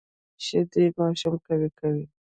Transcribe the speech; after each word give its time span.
شیدې 0.45 0.85
ماشوم 0.99 1.33
قوي 1.45 1.69
کوي 1.79 2.05